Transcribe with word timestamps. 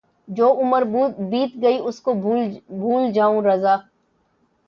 جو 0.37 0.47
عُمر 0.61 0.83
بیت 1.31 1.51
گئی 1.63 1.77
اُس 1.87 1.97
کو 2.05 2.11
بھُول 2.79 3.01
جاؤں 3.15 3.41
رضاؔ 3.47 3.75